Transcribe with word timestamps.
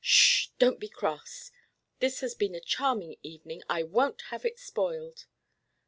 "Shh, 0.03 0.47
don't 0.57 0.79
be 0.79 0.87
cross. 0.89 1.51
This 1.99 2.21
has 2.21 2.33
been 2.33 2.55
a 2.55 2.59
charming 2.59 3.17
evening. 3.21 3.61
I 3.69 3.83
won't 3.83 4.23
have 4.31 4.45
it 4.45 4.57
spoiled." 4.57 5.27